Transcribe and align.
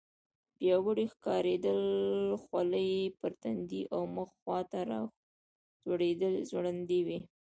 پیاوړي 0.57 1.05
ښکارېدل، 1.13 1.81
خولۍ 2.41 2.87
یې 2.99 3.15
پر 3.19 3.31
تندي 3.41 3.81
او 3.93 4.01
مخ 4.15 4.29
خواته 4.41 4.79
راځوړندې 5.85 6.99
وې. 7.07 7.19